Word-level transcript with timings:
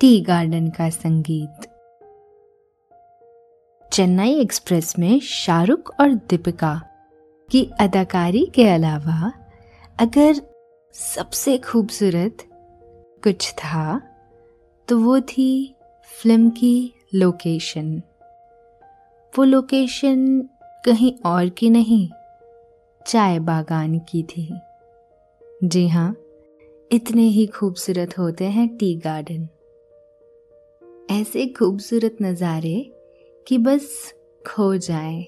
Tea 0.00 0.20
garden 0.20 0.68
का 0.68 0.88
संगीत। 0.90 1.66
Chennai 3.92 4.38
express 4.40 4.94
में 4.98 5.18
शाहरुख 5.20 5.90
और 6.00 6.14
दीपिका 6.30 6.72
की 7.48 7.62
अदाकारी 7.80 8.44
के 8.54 8.64
अलावा 8.68 9.32
अगर 9.98 10.40
सबसे 10.94 11.58
खूबसूरत 11.58 12.46
कुछ 13.24 13.50
था 13.54 14.00
तो 14.88 14.98
वो 14.98 15.20
थी 15.20 15.76
फ़िल्म 16.08 16.50
की 16.50 16.92
लोकेशन। 17.14 17.94
वो 19.34 19.44
लोकेशन 19.44 20.40
कहीं 20.86 21.12
और 21.26 21.48
की 21.48 21.70
नहीं, 21.70 22.08
चाय 23.06 23.38
बागान 23.38 23.98
की 23.98 24.22
थी। 24.22 24.50
जी 25.64 25.88
हाँ 25.88 26.14
इतने 26.90 27.28
ही 27.28 27.46
खूबसूरत 27.46 28.18
होते 28.18 28.44
हैं 28.44 28.68
टी 28.76 28.94
गार्डन। 28.96 29.48
ऐसे 31.10 31.46
खूबसूरत 31.46 32.16
नज़ारे 32.22 32.76
कि 33.46 33.56
बस 33.58 34.14
खो 34.46 34.76
जाए। 34.76 35.20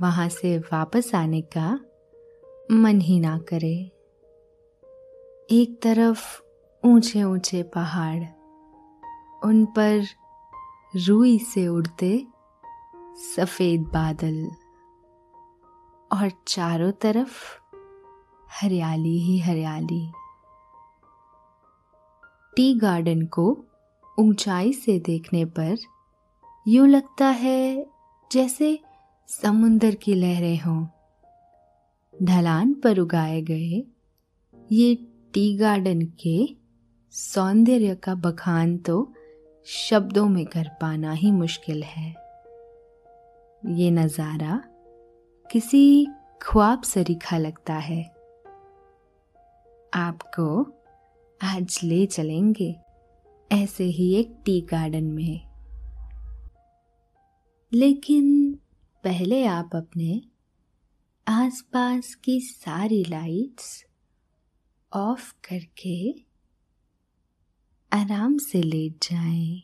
वहाँ 0.00 0.28
से 0.28 0.58
वापस 0.58 1.14
आने 1.14 1.40
का 1.56 1.68
मन 2.70 3.00
ही 3.00 3.20
ना 3.20 3.36
करे। 3.38 3.74
एक 5.50 5.78
तरफ़ 5.82 6.24
ऊँचे 6.84 7.22
ऊँचे 7.22 7.62
पहाड़, 7.62 8.22
उन 9.44 9.64
पर 9.64 10.04
रुई 11.06 11.38
से 11.38 11.66
उड़ते 11.68 12.26
सफ़ेद 13.36 13.80
बादल, 13.80 14.44
और 16.10 16.30
चारों 16.48 16.92
तरफ़ 16.92 17.42
हरियाली 18.62 19.18
ही 19.18 19.38
हरियाली। 19.38 20.06
टी 22.56 22.74
गार्डन 22.74 23.26
को 23.26 23.64
ऊंचाई 24.18 24.72
से 24.72 24.98
देखने 24.98 25.44
पर 25.44 25.76
यूँ 26.66 26.88
लगता 26.88 27.26
है 27.26 27.86
जैसे 28.30 28.78
समुंदर 29.28 29.94
की 29.94 30.14
लहरें 30.14 30.58
हों। 30.58 30.84
ढलान 32.14 32.74
पर 32.74 32.98
उगाए 32.98 33.40
गए 33.42 33.82
ये 34.72 34.94
टी 35.34 35.56
गार्डन 35.56 36.02
के 36.20 36.36
सौंदर्य 37.14 37.94
का 37.94 38.14
बखान 38.14 38.76
तो 38.78 39.12
शब्दों 39.66 40.28
में 40.28 40.44
कर 40.46 40.68
पाना 40.80 41.12
ही 41.12 41.30
मुश्किल 41.30 41.82
है। 41.82 42.08
ये 43.62 43.90
नज़ारा 43.90 44.62
किसी 45.50 46.06
ख्वाब 46.42 46.82
सरीखा 46.82 47.38
लगता 47.38 47.74
है। 47.74 48.02
आपको 49.94 50.46
आज 51.40 51.80
ले 51.84 52.04
चलेंगे। 52.06 52.74
ऐसे 53.52 53.84
ही 53.84 54.14
एक 54.14 54.42
टी 54.44 54.60
गार्डन 54.60 55.04
में 55.04 55.48
लेकिन 57.72 58.54
पहले 59.04 59.44
आप 59.44 59.70
अपने 59.74 60.22
आसपास 61.28 62.14
की 62.14 62.40
सारी 62.40 63.04
लाइट्स 63.04 63.84
ऑफ़ 64.92 65.32
करके 65.32 66.24
आराम 67.92 68.38
से 68.38 68.62
लेट 68.62 68.92
जाएँ। 69.02 69.62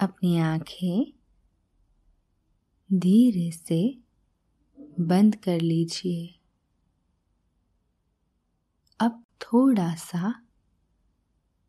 अपनी 0.00 0.38
आँखें 0.38 1.12
धीरे 2.92 3.50
से 3.50 3.98
बंद 5.00 5.36
कर 5.36 5.60
लीजिए 5.60 6.40
अब 9.00 9.24
थोड़ा 9.40 9.94
सा 9.94 10.47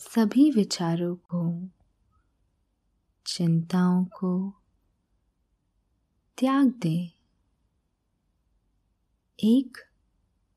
सभी 0.00 0.50
विचारों 0.50 1.16
को, 1.16 1.68
चिंताओं 3.26 4.04
को 4.04 4.50
त्याग 6.38 6.66
दें। 6.66 7.08
एक 9.44 9.78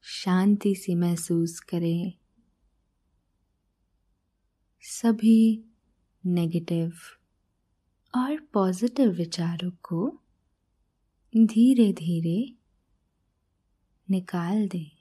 शांति 0.02 0.76
सी 0.76 0.96
महसूस 0.96 1.60
करें। 1.60 2.14
सभी 4.82 5.66
नेगेटिव 6.26 6.94
और 8.16 8.40
पॉजिटिव 8.40 9.10
विचारों 9.10 9.72
को 9.72 10.20
धीरे 11.38 11.94
धीरे 11.94 12.54
निकाल 14.10 14.68
दें। 14.68 15.01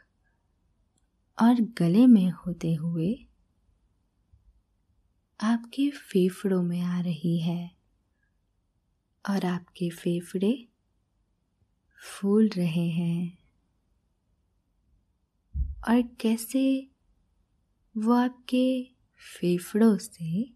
और 1.41 1.61
गले 1.61 2.07
में 2.07 2.31
होते 2.31 2.73
हुए 2.73 3.27
आपके 5.41 5.89
फेफड़ों 5.89 6.63
में 6.63 6.81
आ 6.81 7.01
रही 7.01 7.39
है 7.39 7.71
और 9.29 9.45
आपके 9.45 9.89
फेफड़े 9.89 10.67
फूल 12.03 12.47
रहे 12.47 12.89
हैं। 12.89 13.37
और 15.89 16.01
कैसे 16.01 16.91
वो 17.97 18.13
आपके 18.13 18.83
फेफड़ों 19.17 19.97
से 19.97 20.53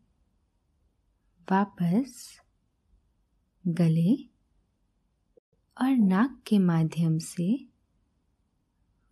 वापस 1.52 2.40
गले 3.68 4.16
और 5.82 5.98
नाक 5.98 6.44
के 6.48 6.60
माध्यम 6.60 7.18
से 7.18 7.75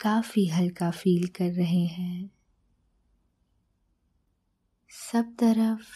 काफ़ी 0.00 0.46
हल्का 0.46 0.90
फील 0.90 1.28
कर 1.28 1.52
रहे 1.52 1.86
हैं। 1.86 2.30
सब 4.88 5.36
तरफ़ 5.38 5.86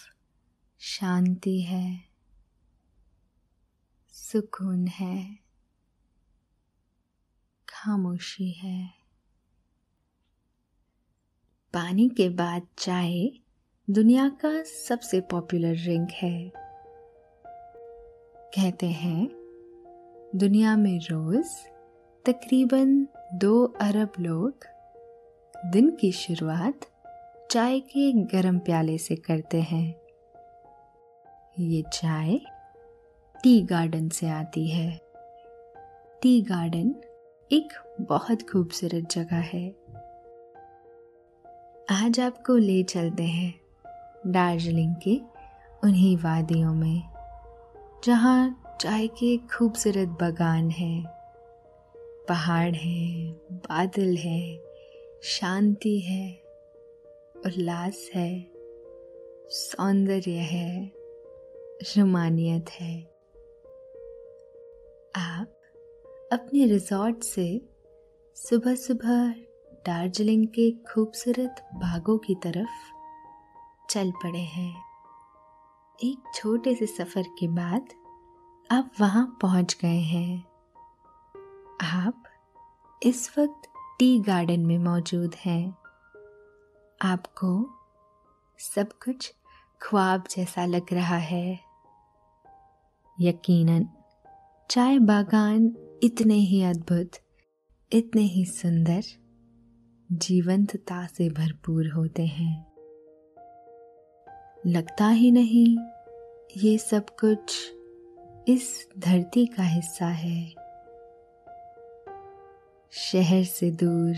शांति 0.79 1.61
है। 1.61 2.05
सुकून 4.13 4.87
है। 4.87 5.39
खामोशी 7.69 8.51
है। 8.53 8.95
पानी 11.73 12.09
के 12.09 12.29
बाद 12.29 12.67
चाय 12.79 13.29
दुनिया 13.91 14.29
का 14.29 14.63
सबसे 14.63 15.21
पॉपुलर 15.21 15.75
ड्रिंक 15.75 16.11
है। 16.11 16.53
कहते 18.55 18.91
हैं, 18.91 19.29
दुनिया 20.35 20.77
में 20.77 20.99
रोज 20.99 21.47
तकरीबन 22.25 23.09
दो 23.35 23.65
अरब 23.81 24.13
लोग 24.21 24.53
दिन 25.67 25.91
की 25.91 26.13
शुरुआत 26.13 26.81
चाय 27.51 27.81
के 27.81 28.13
गरम 28.13 28.59
प्याले 28.59 28.99
से 28.99 29.17
करते 29.17 29.61
हैं। 29.61 29.95
ये 31.59 31.83
चाय 31.93 32.41
टी 33.43 33.63
गार्डन 33.63 34.09
से 34.09 34.29
आती 34.29 34.69
है। 34.69 35.01
टी 36.23 36.43
गार्डन 36.43 36.95
एक 37.53 37.69
बहुत 38.01 38.43
खूबसूरत 38.43 39.09
जगह 39.11 39.37
है। 39.37 39.69
आज 42.05 42.21
आपको 42.21 42.57
ले 42.57 42.83
चलते 42.83 43.23
हैं 43.23 43.55
दार्जिलिंग 44.27 44.95
के 44.97 45.21
उन्हीं 45.85 46.17
वादियों 46.17 46.75
में, 46.75 47.03
जहाँ 48.05 48.77
चाय 48.81 49.07
के 49.07 49.37
खूबसूरत 49.37 50.19
बगान 50.23 50.71
हैं। 50.71 51.20
पहाड़ 52.31 52.75
हैं, 52.75 53.33
बादल 53.53 54.17
है, 54.17 54.63
शांति 55.23 56.01
है 56.01 56.43
उल्लास 57.47 58.11
है, 58.15 58.53
सौंदर्य 59.49 60.31
है, 60.31 60.93
रुमानियत 61.83 62.71
है। 62.71 63.03
आप 65.17 65.63
अपने 66.33 66.67
रिजॉर्ट 66.67 67.23
से 67.23 67.69
सुबह 68.37 68.75
सुबह 68.75 69.33
दार्जिलिंग 69.87 70.47
के 70.47 70.71
खूबसूरत 70.71 71.69
बागों 71.75 72.19
की 72.19 72.35
तरफ़ 72.35 72.93
चल 73.91 74.11
पड़े 74.11 74.39
हैं। 74.39 74.83
एक 76.05 76.33
छोटे 76.35 76.75
से 76.75 76.87
सफ़र 76.87 77.23
के 77.23 77.49
बाद 77.49 77.89
आप 78.71 78.93
वहाँ 79.01 79.39
पहुँच 79.43 79.77
गए 79.83 79.99
हैं। 79.99 80.50
आप 81.83 82.23
इस 83.03 83.39
वक्त 83.39 83.63
टी 83.99 84.21
गार्डन 84.21 84.61
में 84.61 84.79
मौजूद 84.79 85.35
हैं। 85.35 85.75
आपको 87.03 87.71
सब 88.59 88.93
कुछ 88.93 89.35
ख्वाब 89.83 90.25
जैसा 90.31 90.67
लग 90.67 90.87
रहा 90.93 91.17
है। 91.17 91.61
यकीनन, 93.21 93.89
चाय 94.71 94.99
बागान 94.99 95.77
इतने 96.03 96.35
ही 96.35 96.63
अद्भुत, 96.63 97.11
इतने 97.93 98.23
ही 98.23 98.45
सुंदर, 98.45 99.03
जीवंतता 100.13 101.07
से 101.07 101.31
भरपूर 101.31 101.89
होते 101.89 102.27
हैं। 102.27 102.73
लगता 104.67 105.09
ही 105.09 105.31
नहीं, 105.31 105.79
ये 106.57 106.79
सब 106.79 107.07
कुछ 107.11 107.73
इस 108.49 108.89
धरती 108.99 109.47
का 109.47 109.63
हिस्सा 109.63 110.07
है। 110.07 110.60
शहर 112.93 113.45
से 113.45 113.71
दूर। 113.71 114.17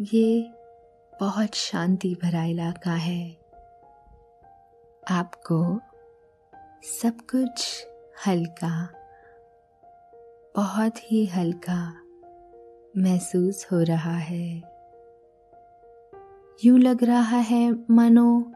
ये 0.00 0.50
बहुत 1.20 1.54
शांति 1.54 2.16
भरा 2.22 2.44
इलाका 2.44 2.92
है। 2.92 3.36
आपको 5.10 5.80
सब 6.82 7.20
कुछ 7.30 7.86
हल्का, 8.26 8.88
बहुत 10.56 11.12
ही 11.12 11.26
हल्का 11.26 11.92
महसूस 12.96 13.66
हो 13.72 13.82
रहा 13.82 14.16
है। 14.16 14.62
यूँ 16.64 16.78
लग 16.78 17.04
रहा 17.04 17.38
है, 17.38 17.70
मानो 17.90 18.52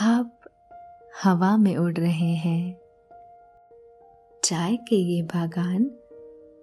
आप 0.00 0.40
हवा 1.24 1.56
में 1.56 1.76
उड़ 1.76 1.94
रहे 1.94 2.34
हैं। 2.34 2.80
चाय 4.44 4.76
के 4.76 4.96
ये 4.96 5.22
बागान 5.22 5.90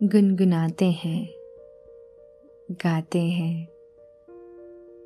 गुनगुनाते 0.03 0.91
हैं। 0.91 1.40
गाते 2.71 3.19
हैं। 3.19 3.67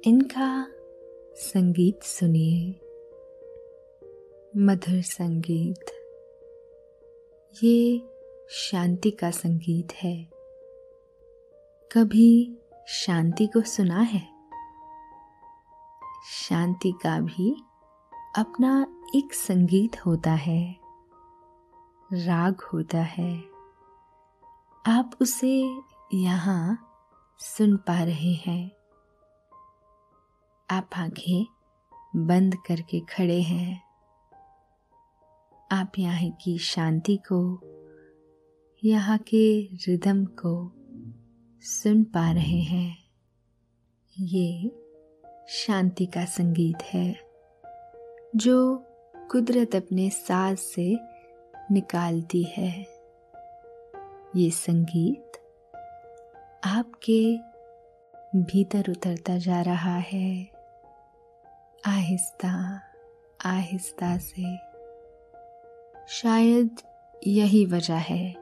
इनका 0.06 0.67
संगीत 1.35 2.03
सुनिए। 2.03 2.67
मधुर 4.57 5.01
संगीत। 5.01 5.85
ये 7.63 8.01
शांति 8.50 9.12
का 9.12 9.31
संगीत 9.31 9.94
है। 9.94 10.29
कभी 11.91 12.57
शांति 12.88 13.47
को 13.47 13.62
सुना 13.62 14.00
है? 14.00 14.27
शांति 16.31 16.94
का 17.03 17.19
भी 17.19 17.63
अपना 18.38 19.01
एक 19.15 19.33
संगीत 19.33 20.06
होता 20.06 20.31
है। 20.31 20.75
राग 22.13 22.61
होता 22.73 22.97
है। 22.97 23.44
आप 24.85 25.11
उसे 25.21 25.81
यहाँ 26.13 26.91
सुन 27.39 27.77
पा 27.77 28.03
रहे 28.03 28.33
हैं। 28.33 28.71
आप 30.69 30.89
आँखें 30.95 31.45
बंद 32.15 32.55
करके 32.67 32.99
खड़े 32.99 33.41
हैं। 33.41 33.81
आप 35.71 35.91
यहाँ 35.99 36.29
की 36.29 36.57
शांति 36.57 37.17
को, 37.31 37.59
यहाँ 38.83 39.17
के 39.17 39.61
रिदम 39.61 40.25
को 40.25 40.71
सुन 41.61 42.03
पा 42.03 42.31
रहे 42.31 42.59
हैं। 42.59 42.97
ये 44.19 44.71
शांति 45.49 46.05
का 46.05 46.25
संगीत 46.25 46.83
है, 46.83 47.19
जो 48.35 48.83
कुदरत 49.31 49.75
अपने 49.75 50.09
साज 50.09 50.57
से 50.57 50.99
निकालती 51.71 52.43
है। 52.43 52.87
ये 54.35 54.51
संगीत 54.51 55.25
आपके 56.65 57.38
भीतर 58.39 58.91
उतरता 58.91 59.38
जा 59.38 59.62
रहा 59.62 59.95
है। 59.95 60.51
आहिस्ता 61.85 62.81
आहिस्ता 63.45 64.18
से। 64.18 64.57
शायद 66.07 66.69
यही 67.28 67.66
वजह 67.66 67.95
है 67.95 68.35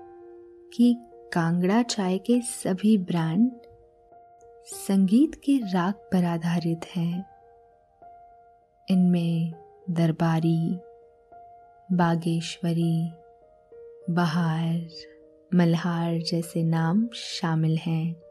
कि 0.74 0.98
कांगड़ा 1.34 1.84
चाय 1.84 2.18
के 2.18 2.42
सभी 2.42 2.98
ब्रांड 2.98 3.52
संगीत 4.66 5.36
के 5.36 5.58
राग 5.58 5.94
पर 5.94 6.24
आधारित 6.24 6.82
हैं। 6.96 7.26
इनमें 8.92 9.54
दरबारी, 9.90 10.80
बागेश्वरी, 11.92 13.12
बहार 14.10 14.88
मल्हार 15.56 16.18
जैसे 16.18 16.64
नाम 16.64 17.08
शामिल 17.14 17.78
हैं। 17.78 18.22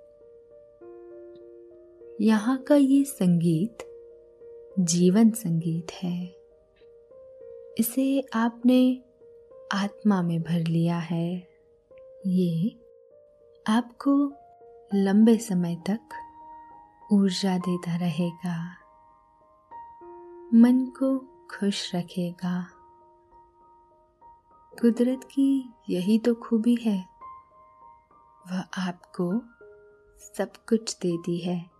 यहाँ 2.20 2.58
का 2.58 2.74
ये 2.74 3.04
संगीत 3.04 3.78
जीवन 4.78 5.30
संगीत 5.30 5.92
है। 5.92 6.36
इसे 7.78 8.24
आपने 8.34 9.04
आत्मा 9.72 10.22
में 10.22 10.42
भर 10.42 10.60
लिया 10.60 10.98
है। 10.98 11.48
ये 12.26 12.80
आपको 13.66 14.32
लंबे 14.94 15.36
समय 15.36 15.82
तक 15.90 16.00
ऊर्जा 17.12 17.58
देता 17.58 17.96
रहेगा। 17.96 18.76
मन 20.54 20.92
को 20.98 21.18
खुश 21.50 21.94
रखेगा। 21.94 22.68
कुदरत 24.80 25.20
की 25.24 25.74
यही 25.90 26.18
तो 26.18 26.34
खूबी 26.34 26.74
है। 26.74 27.11
वह 28.50 28.60
आपको 28.60 29.32
सब 30.18 30.52
कुछ 30.68 30.98
देती 30.98 31.38
है। 31.38 31.70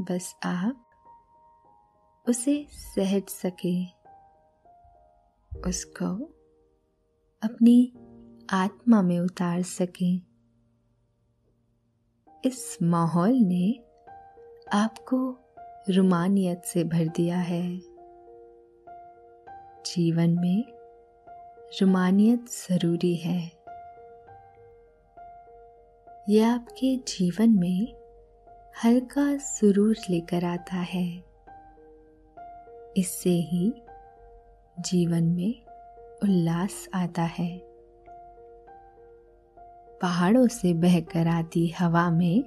बस 0.00 0.36
आप 0.44 0.82
उसे 2.28 2.66
सहज 2.70 3.28
सके। 3.28 3.84
उसको 5.68 6.24
अपनी 7.42 7.92
आत्मा 8.50 9.02
में 9.02 9.20
उतार 9.20 9.62
सकें। 9.62 10.22
इस 12.44 12.78
माहौल 12.82 13.32
ने 13.32 13.84
आपको 14.72 15.38
रुमानियत 15.90 16.62
से 16.64 16.84
भर 16.84 17.08
दिया 17.08 17.38
है। 17.38 17.80
जीवन 19.82 20.30
में 20.30 20.64
रुमानियत 21.80 22.46
ज़रूरी 22.48 23.16
है। 23.16 23.55
यह 26.28 26.54
आपके 26.54 26.96
जीवन 26.96 27.50
में 27.50 27.94
हल्का 28.84 29.36
सुरूर 29.36 29.96
लेकर 30.10 30.44
आता 30.44 30.76
है। 30.76 31.24
इससे 32.96 33.30
ही 33.30 33.72
जीवन 34.80 35.24
में 35.24 35.66
उल्लास 36.22 36.88
आता 36.94 37.22
है। 37.22 37.60
पहाड़ों 40.02 40.46
से 40.46 40.74
बहकर 40.74 41.28
आती 41.28 41.68
हवा 41.68 42.10
में 42.10 42.44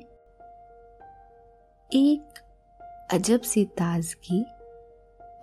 एक 1.94 2.40
अजब 3.14 3.42
सी 3.42 3.66
ताजगी 3.66 4.44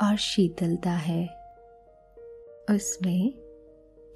और 0.06 0.16
शीतलता 0.16 0.90
है। 0.90 1.28
उसमें 2.70 3.28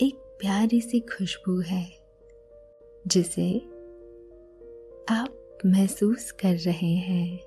एक 0.00 0.36
प्यारी 0.40 0.80
सी 0.80 1.00
खुशबू 1.00 1.60
है, 1.60 1.86
जिसे 3.06 3.69
आप 5.08 5.58
महसूस 5.66 6.30
कर 6.30 6.56
रहे 6.56 6.94
हैं। 6.94 7.38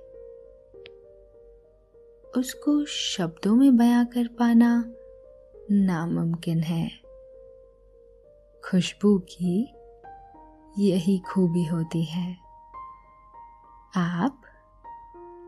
उसको 2.37 2.85
शब्दों 2.85 3.55
में 3.55 3.77
बयां 3.77 4.05
कर 4.05 4.27
पाना 4.27 4.93
नामुमकिन 5.71 6.59
है। 6.59 6.91
खुशबू 8.65 9.19
की 9.19 9.73
यही 10.77 11.19
खूबी 11.19 11.65
होती 11.65 12.03
है। 12.03 12.37
आप 13.95 14.41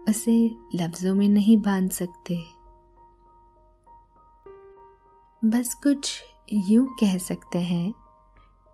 उसे 0.09 0.51
लफ्जों 0.75 1.15
में 1.15 1.29
नहीं 1.29 1.57
बाँध 1.57 1.91
सकते। 1.91 2.43
बस 5.45 5.74
कुछ 5.74 6.24
यूँ 6.53 6.88
कह 6.88 7.17
सकते 7.17 7.59
हैं 7.59 7.93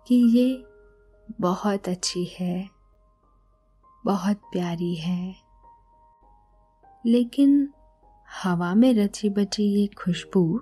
कि 0.06 0.14
ये 0.14 0.64
बहुत 1.40 1.88
अच्छी 1.88 2.24
है। 2.24 2.81
बहुत 4.04 4.36
प्यारी 4.36 4.94
है। 4.94 5.34
लेकिन 7.06 7.68
हवा 8.42 8.74
में 8.74 8.94
रची 8.94 9.28
बची 9.28 9.80
ये 9.80 9.86
खुशबू, 9.86 10.60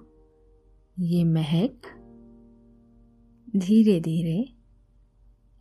ये 0.98 1.24
महक, 1.24 1.82
धीरे 3.56 4.00
धीरे 4.00 4.52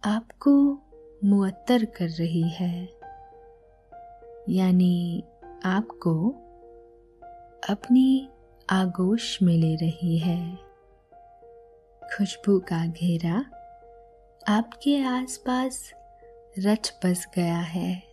आपको 0.06 0.80
मुअत्तर 1.24 1.86
कर 1.86 2.10
रही 2.10 2.50
है। 2.50 3.00
यानी 4.50 5.24
आपको 5.66 6.30
अपनी 7.70 8.30
आगोश 8.70 9.42
में 9.42 9.58
ले 9.58 9.76
रही 9.76 10.18
है। 10.18 10.56
खुशबू 12.18 12.60
का 12.60 12.88
घेरा 12.88 13.38
आपके 14.48 15.04
आसपास 15.04 15.94
रच 16.58 17.00
बस 17.06 17.27
गया 17.36 17.58
है। 17.58 18.03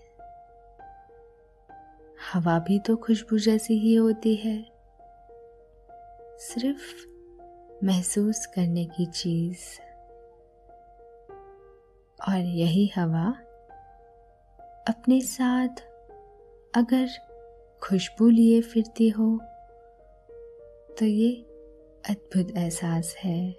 हवा 2.32 2.58
भी 2.58 2.78
तो 2.78 2.96
खुशबू 2.96 3.38
जैसी 3.38 3.74
ही 3.74 3.94
होती 3.94 4.34
है। 4.34 4.66
सिर्फ़ 6.38 7.06
महसूस 7.84 8.46
करने 8.46 8.84
की 8.84 9.06
चीज़। 9.06 9.80
और 12.28 12.38
यही 12.38 12.92
हवा 12.96 13.28
अपने 14.88 15.20
साथ 15.20 15.80
अगर 16.74 17.08
खुशबू 17.82 18.28
लिए 18.28 18.60
फिरती 18.60 19.08
हो 19.08 19.38
तो 20.98 21.04
ये 21.04 21.32
अद्भुत 22.10 22.56
एहसास 22.56 23.14
है। 23.18 23.56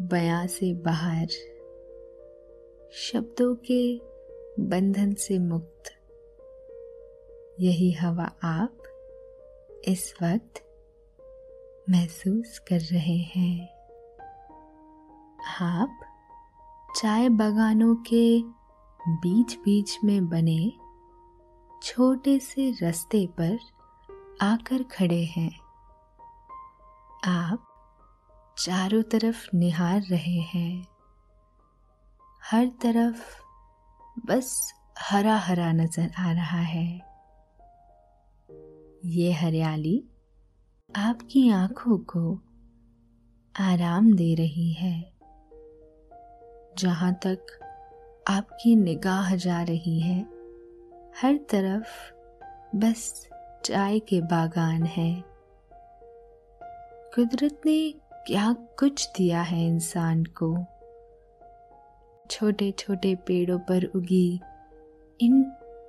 बयां 0.00 0.46
से 0.46 0.74
बाहर। 0.74 1.55
शब्दों 2.96 3.54
के 3.54 3.98
बंधन 4.62 5.14
से 5.14 5.38
मुक्त। 5.38 5.82
यही 7.60 7.92
हवा 7.92 8.24
आप 8.44 8.78
इस 9.88 10.14
वक्त 10.22 10.54
महसूस 11.90 12.58
कर 12.58 12.80
रहे 12.80 13.16
हैं। 13.16 13.68
आप 15.60 16.00
चाय 16.96 17.28
बागानों 17.28 17.94
के 17.94 18.42
बीच 19.08 19.56
बीच 19.56 19.98
में 20.04 20.28
बने 20.28 20.72
छोटे 21.82 22.38
से 22.38 22.70
रास्ते 22.70 23.26
पर 23.26 23.58
आकर 24.40 24.82
खड़े 24.82 25.24
हैं। 25.24 25.60
आप 27.24 27.66
चारों 28.58 29.02
तरफ़ 29.02 29.56
निहार 29.56 30.00
रहे 30.00 30.40
हैं। 30.40 30.95
हर 32.50 32.66
तरफ़ 32.66 33.22
बस 34.26 34.74
हरा 34.98 35.36
हरा 35.36 35.72
नज़र 35.72 36.10
आ 36.18 36.32
रहा 36.32 36.60
है। 36.60 37.00
ये 39.04 39.32
हरियाली 39.32 40.04
आपकी 40.96 41.50
आँखों 41.50 41.98
को 41.98 42.40
आराम 43.60 44.12
दे 44.12 44.34
रही 44.34 44.72
है। 44.72 45.12
जहाँ 46.78 47.14
तक 47.14 47.46
आपकी 48.28 48.76
निगाह 48.76 49.36
जा 49.36 49.62
रही 49.62 50.00
है, 50.00 50.20
हर 51.22 51.36
तरफ़ 51.36 52.12
बस 52.76 53.28
चाय 53.64 53.98
के 53.98 54.20
बागान 54.20 54.82
है। 54.82 55.24
कुदरत 57.14 57.60
ने 57.66 57.94
क्या 58.26 58.52
कुछ 58.52 59.08
दिया 59.16 59.42
है 59.42 59.66
इंसान 59.66 60.24
को? 60.24 60.75
छोटे 62.30 62.70
छोटे 62.78 63.14
पेड़ों 63.14 63.58
पर 63.58 63.84
उगी। 63.84 64.40
इन 65.20 65.42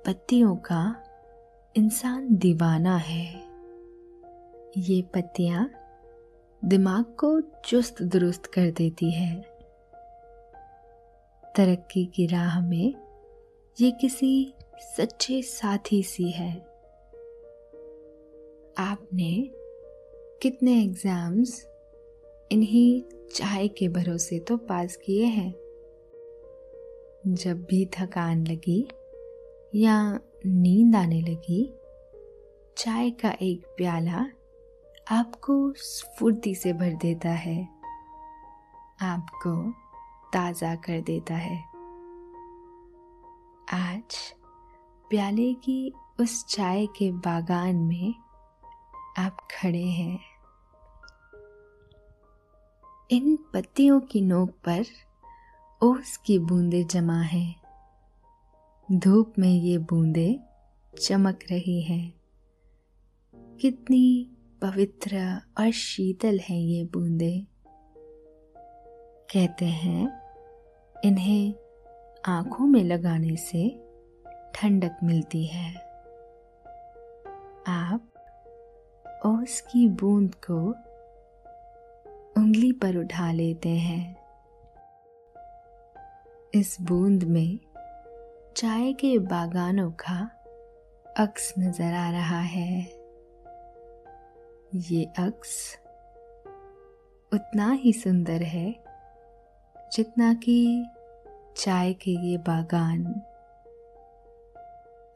पत्तियों 0.06 0.56
का 0.56 1.04
इंसान 1.76 2.36
दीवाना 2.36 2.96
है। 2.96 3.26
ये 4.78 5.02
पत्तियाँ 5.02 5.70
दिमाग 6.64 7.04
को 7.04 7.40
चुस्त 7.40 8.02
दुरुस्त 8.02 8.46
कर 8.46 8.70
देती 8.70 9.10
है। 9.10 9.34
तरक्की 11.56 12.04
की 12.06 12.26
राह 12.26 12.60
में 12.60 12.94
ये 13.80 13.90
किसी 13.90 14.54
सच्चे 14.96 15.42
साथी 15.42 16.02
सी 16.02 16.30
है। 16.30 16.52
आपने 18.78 19.50
कितने 20.42 20.82
एग्ज़ाम्स 20.82 21.66
इन्हीं 22.52 23.02
चाय 23.34 23.68
के 23.68 23.88
भरोसे 23.88 24.38
तो 24.38 24.56
पास 24.56 24.96
किए 24.96 25.24
हैं? 25.24 25.54
जब 27.34 27.62
भी 27.62 27.86
थकान 27.86 28.46
लगी 28.46 28.88
या 29.74 30.20
नींद 30.46 30.96
आने 30.96 31.20
लगी, 31.20 31.74
चाय 32.76 33.10
का 33.10 33.30
एक 33.42 33.66
प्याला 33.76 34.26
आपको 35.10 35.72
स्फूर्ति 35.72 36.54
से 36.54 36.72
भर 36.72 36.92
देता 36.92 37.30
है। 37.30 37.68
आपको 39.02 39.70
ताज़ा 40.32 40.74
कर 40.74 41.00
देता 41.00 41.34
है। 41.34 41.64
आज 43.72 44.34
प्याले 45.10 45.54
की 45.54 45.92
उस 46.20 46.46
चाय 46.46 46.86
के 46.86 47.12
बागान 47.12 47.76
में 47.76 48.14
आप 49.18 49.36
खड़े 49.60 49.84
हैं। 49.84 50.20
इन 53.10 53.36
पत्तियों 53.36 54.00
की 54.00 54.20
नोक 54.20 54.50
पर 54.50 54.84
ओस 55.82 56.16
की 56.16 56.38
बूंदें 56.38 56.86
जमा 56.86 57.20
है। 57.20 57.54
धूप 58.92 59.32
में 59.38 59.52
ये 59.52 59.78
बूंदें 59.78 60.40
चमक 60.98 61.38
रही 61.50 61.82
हैं। 61.82 62.14
कितनी 63.60 64.30
पवित्र 64.62 65.40
और 65.60 65.70
शीतल 65.70 66.38
हैं 66.38 66.58
ये 66.58 66.84
बूंदें। 66.84 67.46
कहते 69.34 69.64
हैं, 69.64 70.22
इन्हें 71.04 71.54
आँखों 72.24 72.66
में 72.66 72.84
लगाने 72.84 73.36
से 73.36 73.84
ठंडक 74.54 74.96
मिलती 75.02 75.46
है। 75.46 75.74
आप 77.66 78.12
ओस 79.26 79.60
की 79.60 79.88
बूंद 79.88 80.34
को 80.34 80.70
उंगली 82.40 82.72
पर 82.72 82.96
उठा 82.96 83.32
लेते 83.32 83.68
हैं। 83.68 84.27
इस 86.54 86.76
बूंद 86.80 87.24
में 87.24 87.58
चाय 88.56 88.92
के 88.92 89.18
बागानों 89.18 89.90
का 89.90 90.30
अक्स 91.16 91.54
नज़र 91.58 91.94
आ 91.94 92.10
रहा 92.10 92.40
है। 92.40 92.80
ये 94.74 95.04
अक्स 95.04 95.78
उतना 97.32 97.72
ही 97.72 97.92
सुंदर 97.92 98.42
है 98.42 98.84
जितना 99.92 100.34
कि 100.34 100.86
चाय 101.56 101.92
के 101.92 102.10
ये 102.10 102.38
बागान। 102.38 103.04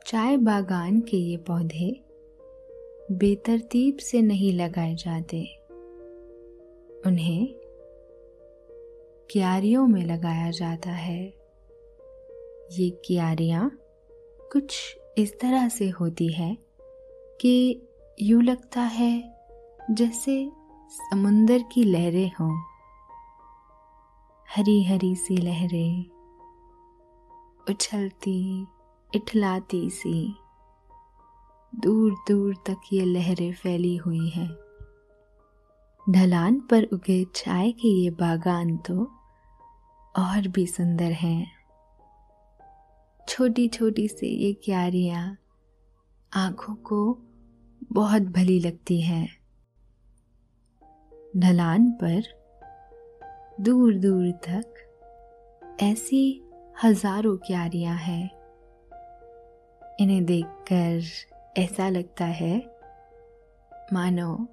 चाय 0.06 0.36
बागान 0.36 1.00
के 1.00 1.16
ये 1.16 1.36
पौधे 1.36 2.04
बेतरतीब 3.12 3.96
से 3.96 4.22
नहीं 4.22 4.52
लगाए 4.52 4.94
जाते। 4.94 5.44
उन्हें 7.06 7.61
क्यारियों 9.32 9.86
में 9.86 10.04
लगाया 10.04 10.50
जाता 10.50 10.90
है। 10.90 11.22
ये 12.72 12.90
क्यारियाँ 12.90 13.70
कुछ 14.52 14.96
इस 15.18 15.40
तरह 15.40 15.68
से 15.68 15.88
होती 15.88 16.32
है 16.32 16.58
कि 17.40 17.82
यूँ 18.22 18.42
लगता 18.42 18.80
है 18.80 19.38
जैसे 19.90 20.52
समुंदर 20.90 21.62
की 21.72 21.84
लहरें 21.84 22.30
हों। 22.40 22.62
हरी 24.56 24.84
हरी 24.84 25.16
सी 25.16 25.36
लहरें, 25.36 26.04
उछलती, 27.70 28.66
इठलाती 29.14 29.90
सी 29.90 30.36
दूर 31.74 32.12
दूर 32.28 32.54
तक 32.54 32.76
ये 32.92 33.04
लहरें 33.04 33.52
फैली 33.52 33.96
हुई 33.96 34.28
हैं। 34.28 34.50
ढलान 36.10 36.60
पर 36.60 36.84
उगे 36.84 37.24
चाय 37.24 37.72
के 37.72 37.88
ये 37.88 38.10
बागान 38.10 38.76
तो 38.76 39.18
और 40.18 40.48
भी 40.48 40.66
सुंदर 40.66 41.12
हैं। 41.12 41.46
छोटी 43.28 43.68
छोटी 43.68 44.08
से 44.08 44.26
ये 44.26 44.52
क्यारियाँ 44.52 45.38
आँखों 46.32 46.74
को 46.74 47.18
बहुत 47.92 48.22
भली 48.22 48.60
लगती 48.60 49.00
हैं। 49.00 49.28
ढलान 51.36 51.90
पर 51.90 52.22
दूर 53.60 53.94
दूर 53.94 54.30
तक 54.30 55.78
ऐसी 55.82 56.42
हज़ारों 56.84 57.36
क्यारियाँ 57.36 57.96
हैं। 57.96 58.30
इन्हें 60.00 60.24
देखकर 60.24 61.02
ऐसा 61.60 61.88
लगता 61.88 62.24
है, 62.24 62.58
मानो 63.92 64.48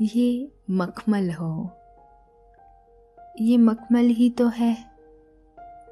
ये 0.00 0.52
मखमल 0.70 1.30
हो। 1.30 1.77
ये 3.40 3.56
मखमल 3.56 4.04
ही 4.04 4.30
तो 4.30 4.48
है। 4.48 4.76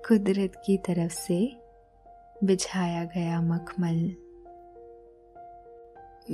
कुदरत 0.08 0.62
की 0.66 0.76
तरफ़ 0.76 1.12
से 1.12 1.56
बिछाया 2.44 3.04
गया 3.04 3.40
मखमल। 3.42 4.14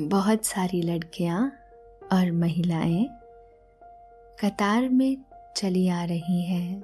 बहुत 0.09 0.45
सारी 0.45 0.83
लड़कियाँ 0.83 1.57
और 2.12 2.33
महिलाएँ 2.33 3.09
कतार 4.45 4.88
में 4.88 5.16
चली 5.57 5.88
आ 5.88 6.04
रही 6.04 6.42
हैं। 6.42 6.83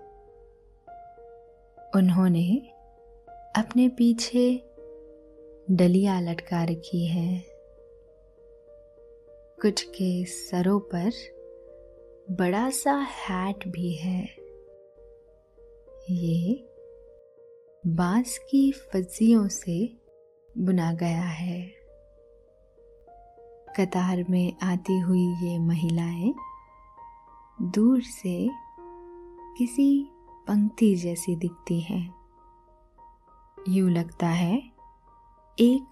उन्होंने 1.97 2.56
अपने 3.56 3.88
पीछे 3.88 4.70
डलिया 5.70 6.20
लटका 6.20 6.64
रखी 6.64 7.06
है। 7.06 7.44
कुछ 9.62 9.82
के 9.82 10.25
सरों 10.25 10.80
पर 10.80 11.11
बड़ा 12.30 12.70
सा 12.70 12.94
हैट 12.94 13.68
भी 13.68 13.92
है। 13.92 14.37
ये 16.11 16.68
बाँस 17.87 18.38
की 18.38 18.73
फजियों 18.73 19.49
से 19.49 19.97
बुना 20.58 20.92
गया 20.92 21.23
है। 21.23 21.62
कतार 23.80 24.25
में 24.30 24.52
आती 24.62 24.99
हुई 24.99 25.26
ये 25.42 25.58
महिलाएँ 25.58 26.35
दूर 27.62 28.02
से 28.02 28.50
किसी 29.58 30.08
पंक्ति 30.49 30.97
जैसी 30.97 31.37
दिखती 31.37 31.80
हैं। 31.80 32.14
यूँ 33.68 33.90
लगता 33.90 34.26
है 34.26 34.62
एक 35.58 35.85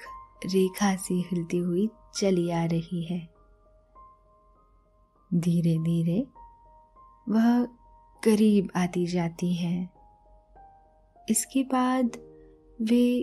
रेखा 0.46 0.96
सी 0.96 1.22
हिलती 1.22 1.58
हुई 1.58 1.90
चली 2.14 2.50
आ 2.50 2.64
रही 2.64 3.04
है। 3.04 3.35
धीरे 5.34 5.78
धीरे 5.78 6.26
वह 7.28 7.64
करीब 8.24 8.68
आती 8.76 9.06
जाती 9.06 9.54
है। 9.54 9.90
इसके 11.28 11.62
बाद 11.62 12.10
वे 12.82 13.22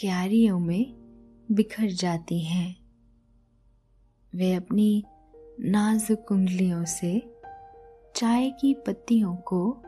क्यारियों 0.00 0.58
में 0.58 0.94
बिखर 1.52 1.86
जाती 1.86 2.40
हैं। 2.40 2.76
वे 4.34 4.54
अपनी 4.54 5.04
नाजुक 5.60 6.32
उंगलियों 6.32 6.84
से 6.84 7.34
चाय 8.16 8.50
की 8.50 8.74
पत्तियों 8.74 9.36
को 9.36 9.82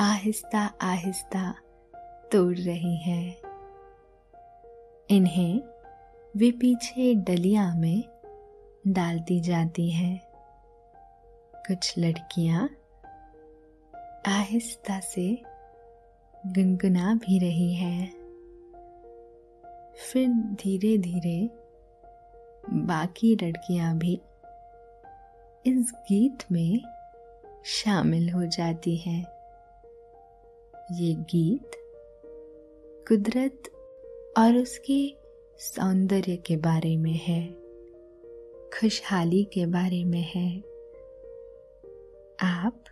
आहिस्ता 0.00 0.60
आहिस्ता 0.82 1.54
तोड़ 2.32 2.56
रही 2.56 2.96
हैं। 2.96 3.36
इन्हें 5.10 5.62
वे 6.36 6.50
पीछे 6.50 7.14
डलिया 7.14 7.74
में 7.74 8.21
डालती 8.88 9.40
जाती 9.40 9.90
हैं। 9.90 10.22
कुछ 11.56 11.94
लड़कियाँ 11.98 12.70
आहिस्ता 14.26 15.00
से 15.00 15.42
गुनगुना 16.46 17.14
भी 17.14 17.38
रही 17.38 17.74
हैं। 17.74 18.12
फिर 19.94 20.28
धीरे 20.28 20.98
धीरे 20.98 21.50
बाकी 22.70 23.34
लड़कियाँ 23.34 23.98
भी 23.98 24.20
इस 25.66 25.92
गीत 25.94 26.38
में 26.52 26.80
शामिल 27.64 28.30
हो 28.30 28.46
जाती 28.46 28.96
हैं। 28.96 29.26
ये 30.92 31.14
गीत 31.14 31.70
कुदरत 33.08 33.62
और 34.38 34.56
उसके 34.56 35.16
सौंदर्य 35.58 36.36
के 36.36 36.56
बारे 36.56 36.96
में 36.96 37.20
है। 37.22 37.61
खुशहाली 38.80 39.44
के 39.44 39.66
बारे 39.66 40.04
में 40.04 40.22
है। 40.22 40.58
आप 42.60 42.84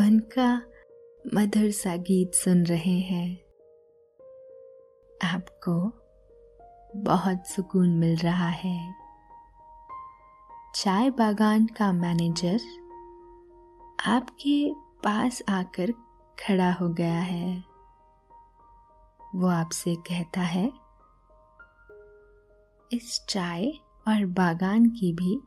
उनका 0.00 0.62
मधुर 1.34 1.70
सा 1.70 1.96
गीत 1.96 2.34
सुन 2.34 2.64
रहे 2.66 2.98
हैं। 3.00 3.40
आपको 5.24 5.92
बहुत 6.96 7.46
सुकून 7.46 7.88
मिल 7.88 8.16
रहा 8.16 8.48
है। 8.48 8.94
चाय 10.74 11.10
बागान 11.10 11.66
का 11.66 11.92
मैनेजर 11.92 12.60
आपके 14.06 14.72
पास 14.74 15.42
आकर 15.48 15.92
खड़ा 16.46 16.72
हो 16.72 16.88
गया 16.88 17.20
है। 17.20 17.64
वो 19.34 19.46
आपसे 19.46 19.94
कहता 19.94 20.40
है, 20.40 20.72
इस 22.92 23.26
चाय 23.28 23.72
और 24.08 24.26
बागान 24.26 24.86
की 24.86 25.12
भी 25.12 25.40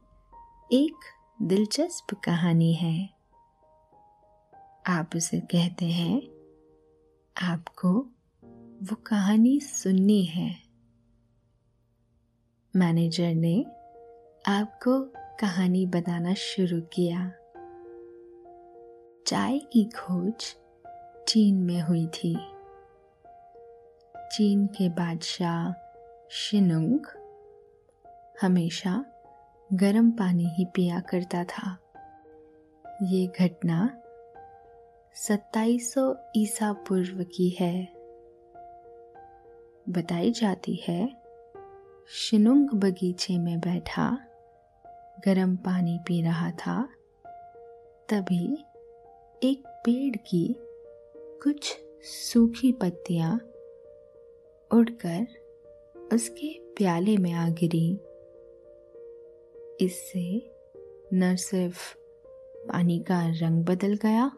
एक 0.72 0.96
दिलचस्प 1.42 2.22
कहानी 2.24 2.74
है। 2.74 3.10
आप 4.88 5.10
उसे 5.16 5.40
कहते 5.40 5.86
हैं, 5.86 6.22
आपको 7.42 7.94
वो 8.84 8.96
कहानी 8.96 9.60
सुननी 9.60 10.24
है। 10.24 10.56
मैनेजर 12.76 13.34
ने 13.34 13.66
आपको 14.48 15.02
कहानी 15.40 15.86
बताना 15.86 16.34
शुरू 16.34 16.82
किया। 16.82 17.32
चाय 19.28 19.60
की 19.60 19.84
खोज 19.84 20.56
चीन 21.28 21.56
में 21.56 21.82
हुई 21.82 22.08
थी। 22.08 22.36
चीन 24.32 24.68
के 24.68 24.90
बादशाह 24.90 25.74
शिनुंग 26.32 27.21
हमेशा 28.42 29.06
गर्म 29.74 30.12
पानी 30.12 30.46
ही 30.46 30.66
पिया 30.66 31.00
करता 31.00 31.44
था। 31.44 31.78
ये 33.04 33.28
घटना 33.28 34.02
2700 35.16 36.18
ईसा 36.36 36.74
पूर्व 36.74 37.24
की 37.24 37.50
है। 37.50 37.86
बताई 39.90 40.32
जाती 40.32 40.76
है, 40.88 41.24
शिनुंग 42.10 42.70
बगीचे 42.70 43.38
में 43.38 43.60
बैठा, 43.60 44.18
गर्म 45.26 45.56
पानी 45.56 46.00
पी 46.08 46.22
रहा 46.22 46.52
था। 46.52 46.90
तभी 48.10 48.66
एक 49.44 49.64
पेड़ 49.68 50.16
की 50.16 50.56
कुछ 51.18 51.78
सूखी 52.02 52.72
पत्तियाँ 52.72 53.36
उड़कर 54.74 55.28
उसके 56.14 56.60
प्याले 56.60 57.18
में 57.18 57.34
आ 57.34 57.50
गिरी। 57.50 58.00
इससे 59.82 60.54
न 61.14 61.36
सिर्फ़ 61.36 61.96
पानी 62.68 63.00
का 63.00 63.22
रंग 63.28 63.64
बदल 63.66 63.94
गया, 63.96 64.32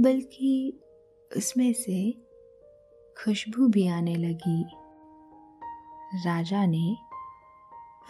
बल्कि 0.00 0.80
उसमें 1.36 1.72
से 1.72 2.10
खुशबू 3.16 3.68
भी 3.68 3.86
आने 3.88 4.14
लगी। 4.14 4.62
राजा 6.26 6.66
ने 6.66 6.96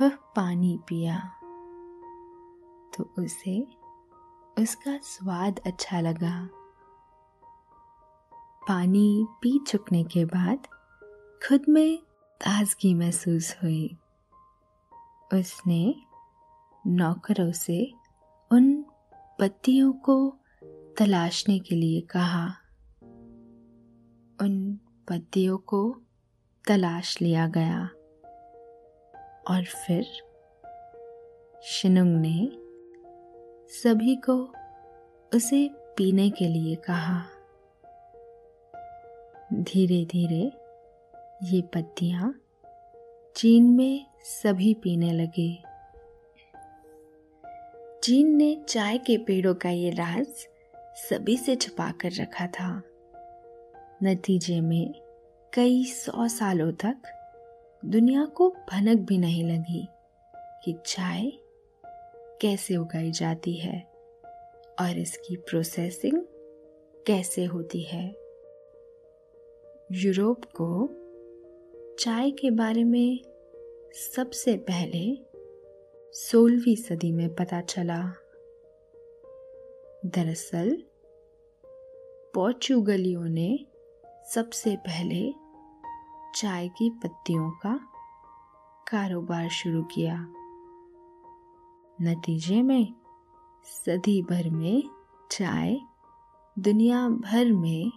वह 0.00 0.16
पानी 0.36 0.78
पिया 0.88 1.18
तो 2.96 3.10
उसे 3.18 3.60
उसका 4.58 4.98
स्वाद 4.98 5.60
अच्छा 5.66 6.00
लगा। 6.00 6.48
पानी 8.68 9.26
पी 9.42 9.58
चुकने 9.58 10.04
के 10.04 10.24
बाद 10.24 10.66
खुद 11.48 11.64
में 11.68 11.98
ताजगी 12.40 12.94
महसूस 12.94 13.54
हुई। 13.62 13.96
उसने 15.32 15.94
नौकरों 16.86 17.52
से 17.52 17.92
उन 18.52 18.84
पत्तियों 19.38 19.92
को 19.92 20.38
तलाशने 20.98 21.58
के 21.58 21.74
लिए 21.74 22.00
कहा। 22.00 22.46
उन 24.40 24.78
पत्तियों 25.08 25.58
को 25.58 26.00
तलाश 26.68 27.22
लिया 27.22 27.48
गया 27.48 27.84
और 29.48 29.64
फिर 29.64 30.06
शिनुंग 31.62 32.16
ने 32.16 32.48
सभी 33.68 34.16
को 34.16 34.52
उसे 35.34 35.70
पीने 35.96 36.30
के 36.30 36.48
लिए 36.48 36.74
कहा। 36.76 37.22
धीरे 39.52 40.04
धीरे 40.04 40.52
ये 41.42 41.62
पत्तियाँ 41.62 42.40
चीन 43.36 43.64
में 43.64 44.06
सभी 44.28 44.74
पीने 44.74 45.12
लगे। 45.12 45.58
चीन 48.02 48.36
ने 48.36 48.64
चाय 48.68 48.98
के 48.98 49.16
पेड़ों 49.18 49.54
का 49.54 49.70
ये 49.70 49.90
राज 49.90 50.26
सभी 50.96 51.36
से 51.36 51.56
छुपा 51.56 51.90
कर 51.90 52.10
रखा 52.12 52.46
था। 52.46 52.82
नतीजे 54.02 54.60
में 54.60 54.94
कई 55.54 55.84
सौ 55.84 56.28
सालों 56.28 56.72
तक 56.72 56.96
दुनिया 57.84 58.24
को 58.24 58.48
भनक 58.50 58.98
भी 58.98 59.18
नहीं 59.18 59.44
लगी 59.44 59.88
कि 60.64 60.78
चाय 60.86 61.32
कैसे 62.40 62.76
उगाई 62.76 63.10
जाती 63.10 63.54
है 63.54 63.80
और 64.80 64.98
इसकी 64.98 65.36
प्रोसेसिंग 65.36 66.22
कैसे 67.06 67.44
होती 67.44 67.82
है। 67.82 68.08
यूरोप 69.92 70.44
को 70.44 70.88
चाय 71.98 72.30
के 72.30 72.50
बारे 72.50 72.84
में 72.84 73.20
सबसे 73.92 74.56
पहले 74.56 75.18
सोलहवीं 76.12 76.76
सदी 76.76 77.12
में 77.12 77.34
पता 77.34 77.60
चला। 77.60 78.12
दरअसल, 80.06 80.82
पोर्चुगलियों 82.34 83.24
ने 83.24 83.66
सबसे 84.34 84.76
पहले 84.76 85.34
चाय 86.34 86.68
की 86.68 86.90
पत्तियों 86.90 87.50
का 87.50 87.80
कारोबार 88.90 89.48
शुरू 89.48 89.82
किया। 89.82 90.26
नतीजे 92.02 92.62
में, 92.62 92.94
सदी 93.64 94.22
भर 94.22 94.50
में 94.50 94.82
चाय 95.30 95.76
दुनिया 96.58 97.08
भर 97.08 97.52
में 97.52 97.92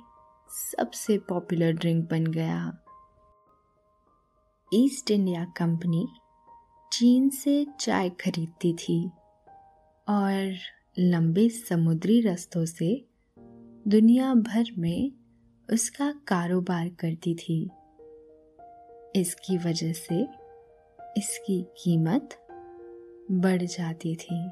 सबसे 0.49 1.17
पॉपुलर 1.17 1.71
ड्रिंक 1.71 2.09
बन 2.09 2.27
गया। 2.27 2.77
ईस्ट 4.73 5.11
इंडिया 5.11 5.45
कंपनी 5.57 6.07
चीन 6.93 7.29
से 7.29 7.67
चाय 7.79 8.09
खरीदती 8.09 8.73
थी 8.73 9.09
और 10.09 10.55
लंबे 10.99 11.49
समुद्री 11.49 12.21
रास्तों 12.21 12.65
से 12.65 13.05
दुनिया 13.87 14.33
भर 14.33 14.63
में 14.77 15.11
उसका 15.73 16.13
कारोबार 16.27 16.89
करती 16.89 17.35
थी। 17.35 17.69
इसकी 19.15 19.57
वजह 19.57 19.93
से 19.93 20.27
इसकी 21.17 21.65
कीमत 21.83 22.29
बढ़ 23.31 23.61
जाती 23.61 24.15
थी। 24.15 24.45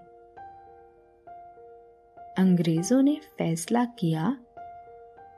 अंग्रेज़ों 2.37 3.01
ने 3.01 3.21
फैसला 3.37 3.85
किया 3.85 4.37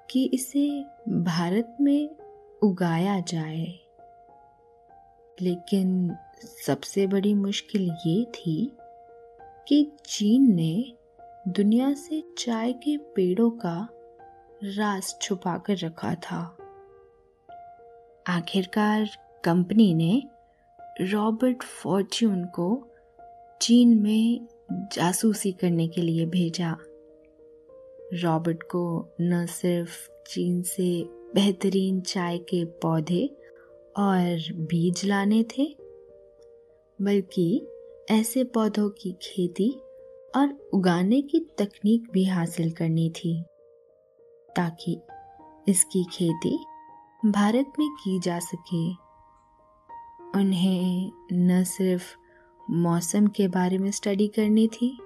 कि 0.09 0.25
इसे 0.33 0.85
भारत 1.09 1.77
में 1.81 2.09
उगाया 2.63 3.19
जाए। 3.19 3.80
लेकिन 5.41 6.15
सबसे 6.65 7.07
बड़ी 7.07 7.33
मुश्किल 7.33 7.91
ये 8.07 8.25
थी 8.25 8.71
कि 9.67 9.91
चीन 10.05 10.55
ने 10.55 10.93
दुनिया 11.47 11.93
से 11.93 12.23
चाय 12.37 12.73
के 12.73 12.97
पेड़ों 12.97 13.49
का 13.49 13.87
राज 14.63 15.15
छुपा 15.21 15.57
कर 15.57 15.77
रखा 15.77 16.15
था। 16.15 16.57
आखिरकार 18.27 19.09
कंपनी 19.43 19.93
ने 19.93 20.23
रॉबर्ट 21.01 21.63
फॉर्च्यून 21.63 22.45
को 22.45 22.87
चीन 23.61 24.01
में 24.01 24.47
जासूसी 24.71 25.51
करने 25.51 25.87
के 25.87 26.01
लिए 26.01 26.25
भेजा। 26.25 26.77
रॉबर्ट 28.13 28.63
को 28.63 29.09
न 29.21 29.45
सिर्फ़ 29.45 30.09
चीन 30.27 30.61
से 30.61 31.03
बेहतरीन 31.35 32.01
चाय 32.01 32.37
के 32.37 32.65
पौधे 32.65 33.40
और 33.97 34.53
बीज 34.53 35.05
लाने 35.05 35.43
थे, 35.43 35.75
बल्कि 37.01 37.67
ऐसे 38.11 38.43
पौधों 38.43 38.89
की 38.89 39.15
खेती 39.21 39.69
और 40.35 40.69
उगाने 40.73 41.21
की 41.21 41.39
तकनीक 41.39 42.07
भी 42.11 42.25
हासिल 42.25 42.71
करनी 42.71 43.09
थी, 43.09 43.43
ताकि 44.55 44.99
इसकी 45.67 46.03
खेती 46.03 46.57
भारत 47.25 47.73
में 47.79 47.89
की 47.89 48.19
जा 48.19 48.39
सके। 48.39 48.91
उन्हें 50.39 51.11
न 51.33 51.63
सिर्फ़ 51.63 52.15
मौसम 52.71 53.27
के 53.27 53.47
बारे 53.47 53.77
में 53.77 53.91
स्टडी 53.91 54.27
करनी 54.27 54.67
थी, 54.67 54.97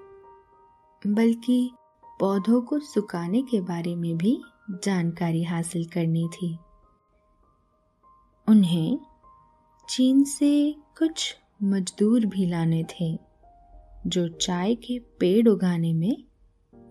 बल्कि 1.07 1.71
पौधों 2.19 2.61
को 2.61 2.79
सुखाने 2.79 3.41
के 3.41 3.61
बारे 3.61 3.95
में 3.95 4.17
भी 4.17 4.41
जानकारी 4.71 5.43
हासिल 5.43 5.85
करनी 5.85 6.27
थी। 6.27 6.57
उन्हें 8.49 8.99
चीन 9.89 10.23
से 10.23 10.75
कुछ 10.97 11.35
मजदूर 11.63 12.25
भी 12.25 12.45
लाने 12.45 12.83
थे, 12.83 13.19
जो 14.07 14.27
चाय 14.27 14.75
के 14.75 14.99
पेड़ 14.99 15.47
उगाने 15.47 15.93
में 15.93 16.23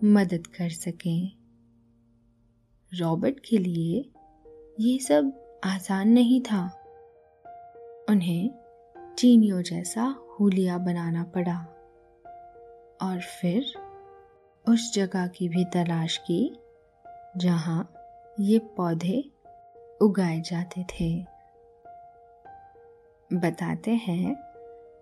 मदद 0.03 0.47
कर 0.47 0.69
सकें। 0.69 1.31
रॉबर्ट 2.93 3.39
के 3.39 3.57
लिए 3.57 4.11
ये 4.79 4.99
सब 4.99 5.31
आसान 5.63 6.09
नहीं 6.09 6.41
था। 6.41 6.65
उन्हें 8.09 8.49
चीनियों 9.17 9.61
जैसा 9.61 10.15
हुलिया 10.39 10.77
बनाना 10.77 11.23
पड़ा 11.23 11.57
और 13.01 13.21
फिर 13.21 13.73
उस 14.69 14.93
जगह 14.93 15.27
की 15.27 15.49
भी 15.49 15.65
तलाश 15.65 16.17
की, 16.17 16.57
जहाँ 17.37 17.93
ये 18.39 18.59
पौधे 18.59 19.31
उगाए 20.01 20.41
जाते 20.41 20.83
थे। 20.83 21.34
बताते 23.39 23.91
हैं 23.91 24.35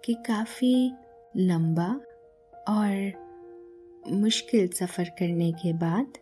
कि 0.05 0.13
काफ़ी 0.13 0.93
लंबा 1.37 2.01
और 2.69 3.23
मुश्किल 4.11 4.67
सफ़र 4.67 5.09
करने 5.09 5.51
के 5.51 5.73
बाद 5.73 6.13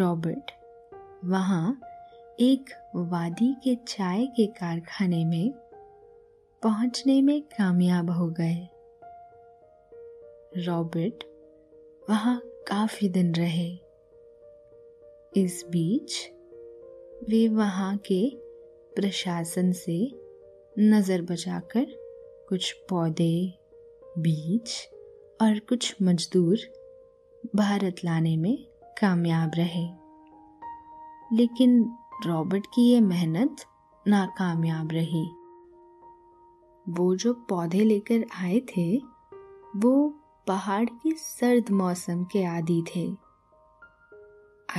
रॉबर्ट 0.00 0.50
वहाँ 1.24 1.80
एक 2.40 2.70
वादी 2.96 3.54
के 3.54 3.74
चाय 3.74 4.26
के 4.26 4.46
कारखाने 4.46 5.24
में 5.24 5.50
पहुँचने 6.62 7.22
में 7.22 7.42
कामयाब 7.42 8.10
हो 8.10 8.26
गए। 8.40 8.68
रॉबर्ट 10.56 11.24
वहाँ 12.10 12.42
काफ़ी 12.44 13.08
दिन 13.08 13.34
रहे। 13.34 13.78
इस 15.36 15.64
बीच 15.70 16.30
वे 17.30 17.48
वहाँ 17.48 17.96
के 17.96 18.30
प्रशासन 18.94 19.72
से 19.72 20.21
नज़र 20.78 21.22
बचाकर 21.22 21.86
कुछ 22.48 22.72
पौधे, 22.90 23.58
बीज 24.18 24.70
और 25.42 25.58
कुछ 25.58 25.96
मजदूर 26.02 26.58
भारत 27.56 27.96
लाने 28.04 28.36
में 28.36 28.64
कामयाब 29.00 29.50
रहे। 29.54 29.86
लेकिन 31.36 31.96
रॉबर्ट 32.26 32.66
की 32.66 32.92
ये 32.92 33.00
मेहनत 33.00 33.56
नाकामयाब 34.08 34.88
रही। 34.92 35.24
वो 36.88 37.16
जो 37.16 37.32
पौधे 37.32 37.80
लेकर 37.80 38.26
आए 38.40 38.60
थे, 38.60 38.96
वो 39.76 40.14
पहाड़ 40.46 40.84
के 40.84 41.10
सर्द 41.10 41.70
मौसम 41.70 42.24
के 42.24 42.44
आदि 42.44 42.84
थे। 42.96 43.12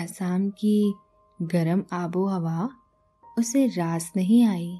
आसाम 0.03 0.49
की 0.49 0.93
गर्म 1.41 1.85
आबो 1.93 2.25
हवा 2.25 2.69
उसे 3.39 3.67
रास 3.67 4.11
नहीं 4.15 4.45
आई। 4.45 4.79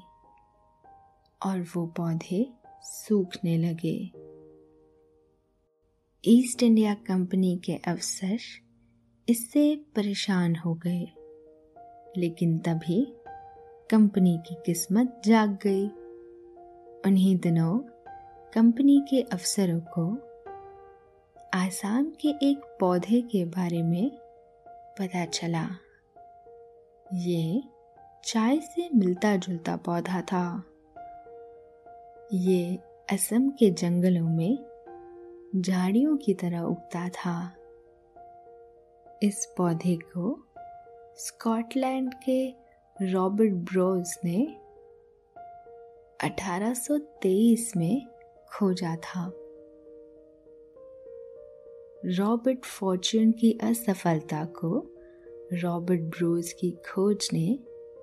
और 1.44 1.60
वो 1.76 1.86
पौधे 1.86 2.46
सूखने 2.82 3.56
लगे। 3.58 4.10
ईस्ट 6.24 6.62
इंडिया 6.62 6.94
कंपनी 6.94 7.56
के 7.64 7.74
अफसर 7.74 8.38
इससे 9.28 9.76
परेशान 9.96 10.56
हो 10.56 10.74
गए, 10.74 11.04
लेकिन 12.16 12.58
तभी 12.58 13.06
कंपनी 13.90 14.38
की 14.38 14.54
किस्मत 14.66 15.22
जाग 15.24 15.58
गई। 15.62 15.86
उन्हीं 17.06 17.36
दिनों 17.36 17.78
कंपनी 18.52 19.00
के 19.10 19.20
अफसरों 19.20 19.80
को 19.98 20.06
आसाम 21.54 22.10
के 22.20 22.28
एक 22.28 22.76
पौधे 22.80 23.20
के 23.22 23.44
बारे 23.44 23.82
में 23.82 24.10
पता 24.98 25.24
चला। 25.24 25.68
ये 27.14 27.62
चाय 28.24 28.60
से 28.60 28.88
मिलता 28.94 29.36
जुलता 29.36 29.76
पौधा 29.76 30.20
था। 30.20 30.62
ये 32.34 32.78
असम 33.12 33.50
के 33.50 33.70
जंगलों 33.70 34.28
में 34.28 34.58
झाड़ियों 35.56 36.16
की 36.16 36.34
तरह 36.34 36.60
उगता 36.60 37.08
था। 37.08 37.56
इस 39.22 39.54
पौधे 39.56 39.96
को 39.96 40.46
स्कॉटलैंड 41.16 42.14
के 42.14 42.54
रॉबर्ट 43.02 43.52
ब्रोज 43.52 44.18
ने 44.24 44.56
1823 46.20 47.76
में 47.76 48.06
खोजा 48.58 48.96
था। 48.96 49.32
रॉबर्ट 52.04 52.64
फॉर्च्यून 52.64 53.32
की 53.32 53.58
असफलता 53.62 54.44
को 54.44 54.86
रॉबर्ट 55.52 56.00
ब्रूज 56.00 56.52
की 56.52 56.70
खोज 56.70 57.28
ने 57.32 57.58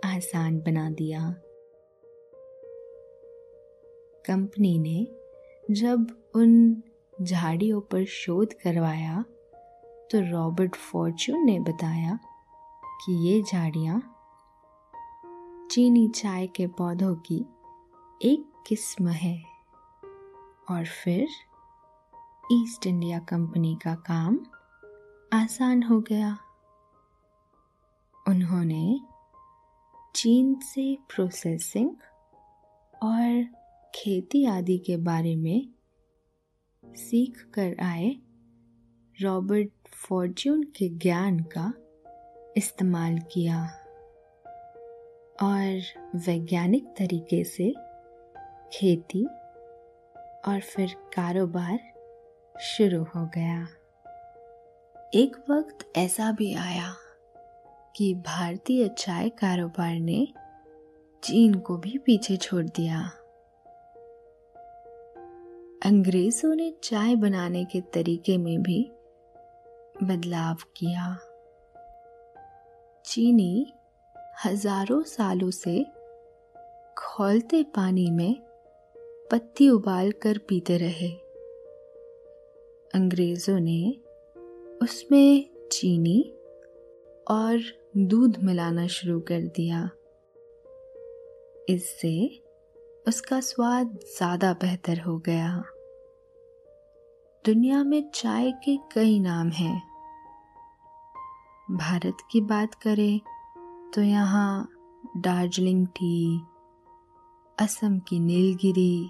आसान 0.05 0.59
बना 0.59 0.89
दिया। 0.89 1.41
कंपनी 4.25 4.79
ने 4.79 5.07
जब 5.73 6.31
उन 6.35 6.83
झाड़ियों 7.21 7.81
पर 7.81 8.05
शोध 8.05 8.53
करवाया 8.53 9.23
तो 10.11 10.31
रॉबर्ट 10.31 10.75
फॉर्च्यून 10.75 11.45
ने 11.45 11.59
बताया 11.59 12.19
कि 12.83 13.27
ये 13.27 13.41
झाड़ियाँ 13.41 14.17
चीनी 15.71 16.07
चाय 16.07 16.47
के 16.47 16.67
पौधों 16.67 17.15
की 17.15 17.45
एक 18.21 18.63
किस्म 18.67 19.07
है। 19.07 19.43
और 20.69 20.85
फिर 20.85 21.27
ईस्ट 22.51 22.87
इंडिया 22.87 23.19
कंपनी 23.19 23.75
का 23.75 23.95
काम 23.95 24.39
आसान 25.33 25.83
हो 25.83 25.99
गया। 25.99 26.37
उन्होंने 28.27 28.99
चीन 30.15 30.55
से 30.55 30.97
प्रोसेसिंग 31.09 31.89
और 33.03 33.60
खेती 33.95 34.45
आदि 34.45 34.77
के 34.77 34.97
बारे 34.97 35.35
में 35.35 35.67
सीख 36.85 37.51
कर 37.53 37.75
आए 37.81 38.15
रॉबर्ट 39.21 39.69
फॉर्च्यून 39.87 40.63
के 40.63 40.89
ज्ञान 40.89 41.39
का 41.39 41.73
इस्तेमाल 42.57 43.19
किया 43.19 43.65
और 45.41 45.81
वैज्ञानिक 46.15 46.85
तरीके 46.85 47.43
से 47.43 47.73
खेती 48.73 49.25
और 50.47 50.59
फिर 50.59 50.95
कारोबार 51.15 51.79
शुरू 52.61 53.03
हो 53.03 53.29
गया। 53.35 53.67
एक 55.13 55.45
वक्त 55.49 55.97
ऐसा 55.97 56.31
भी 56.31 56.53
आया 56.53 56.95
कि 57.95 58.13
भारतीय 58.13 58.87
चाय 58.87 59.29
कारोबार 59.29 59.95
ने 59.95 60.27
चीन 61.23 61.53
को 61.53 61.77
भी 61.77 61.97
पीछे 61.97 62.37
छोड़ 62.37 62.65
दिया। 62.65 63.11
अंग्रेज़ों 65.85 66.55
ने 66.55 66.73
चाय 66.83 67.15
बनाने 67.15 67.65
के 67.65 67.81
तरीके 67.81 68.37
में 68.37 68.61
भी 68.61 68.91
बदलाव 70.03 70.55
किया। 70.77 71.17
चीनी 73.05 73.73
हज़ारों 74.45 75.03
सालों 75.03 75.51
से 75.51 75.85
खोलते 76.97 77.63
पानी 77.63 78.11
में 78.11 78.35
पत्ती 79.31 79.69
उबाल 79.69 80.11
कर 80.11 80.37
पीते 80.37 80.77
रहे। 80.77 81.09
अंग्रेज़ों 82.95 83.59
ने 83.59 83.95
उसमें 84.81 85.49
चीनी 85.71 86.33
और 87.27 87.61
दूध 87.97 88.37
मिलाना 88.43 88.87
शुरू 88.87 89.19
कर 89.19 89.41
दिया। 89.41 89.89
इससे 91.69 92.43
उसका 93.07 93.39
स्वाद 93.39 93.99
ज़्यादा 94.17 94.51
बेहतर 94.53 94.99
हो 94.99 95.17
गया। 95.17 95.63
दुनिया 97.45 97.83
में 97.83 98.09
चाय 98.13 98.51
के 98.51 98.77
कई 98.91 99.19
नाम 99.19 99.49
हैं। 99.49 99.81
भारत 101.69 102.17
की 102.31 102.41
बात 102.41 102.73
करें 102.73 103.19
तो 103.93 104.01
यहाँ 104.01 104.67
दार्जिलिंग 105.17 105.87
टी, 105.87 106.41
असम 107.57 107.97
की 107.99 108.19
नीलगिरी, 108.19 109.09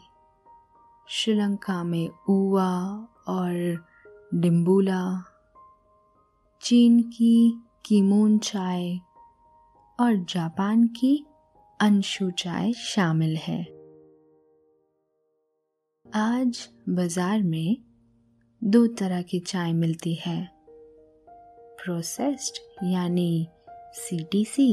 श्रीलंका 1.08 1.84
में 1.84 2.10
ऊवा 2.30 2.73
और 3.27 3.86
डिम्बूला 4.34 5.04
चीन 6.62 7.01
की 7.01 7.62
कीमोन 7.86 8.38
चाय 8.38 8.97
और 9.99 10.15
जापान 10.30 10.88
की 10.88 11.25
अंशु 11.80 12.32
चाय 12.32 12.73
शामिल 12.73 13.38
है। 13.38 13.81
आज 16.15 16.58
बाज़ार 16.89 17.41
में 17.41 17.78
दो 18.62 18.86
तरह 19.00 19.21
की 19.21 19.39
चाय 19.39 19.71
मिलती 19.74 20.13
है। 20.15 20.36
प्रोसेस्ड 21.78 22.58
यानी 22.86 23.47
सीटीसी 23.95 24.71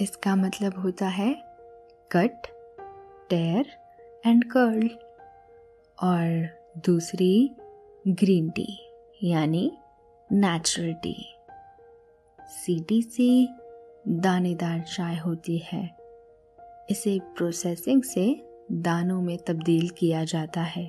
इसका 0.00 0.34
मतलब 0.36 0.78
होता 0.78 1.06
है 1.08 1.32
कट 2.10 2.46
टेर 3.30 3.72
एंड 4.26 4.44
कर्ल 4.52 4.90
और 5.98 6.48
दूसरी 6.86 7.50
ग्रीन 8.04 8.50
टी 8.50 8.68
यानी 9.24 9.70
नेचुरल 10.30 10.92
टी 11.02 11.16
सीटीसी 12.58 13.48
दानेदार 14.08 14.80
चाय 14.94 15.18
होती 15.18 15.58
है। 15.64 15.84
इसे 16.90 17.18
प्रोसेसिंग 17.36 18.02
से 18.04 18.30
दानों 18.74 19.22
में 19.22 19.38
तब्दील 19.38 19.88
किया 19.88 20.24
जाता 20.24 20.60
है। 20.60 20.84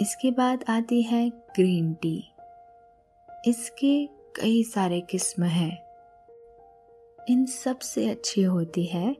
इसके 0.00 0.30
बाद 0.30 0.64
आती 0.68 1.02
है 1.02 1.30
ग्रीन 1.30 1.94
टी। 1.94 2.24
इसके 3.46 4.06
कई 4.06 4.62
सारे 4.62 5.00
किस्म 5.00 5.42
हैं। 5.42 5.82
इन 7.30 7.46
सबसे 7.46 8.08
अच्छी 8.08 8.42
होती 8.42 8.84
है 8.84 9.16